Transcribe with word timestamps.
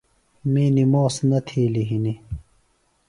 می 0.51 0.65
نِموس 0.75 1.15
نہ 1.29 1.39
تھیلیۡ 1.47 1.87
ہِنیۡ۔ 1.89 2.19